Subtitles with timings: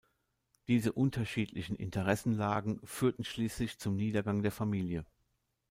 [0.67, 5.05] Diese unterschiedlichen Interessenlagen führten schließlich zum Niedergang der Familie.